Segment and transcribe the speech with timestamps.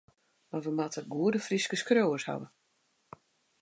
[0.49, 2.47] Mar wy moatte goede Fryske skriuwers hawwe.